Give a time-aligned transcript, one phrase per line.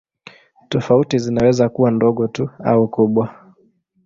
[0.69, 3.53] Tofauti zinaweza kuwa ndogo tu au kubwa.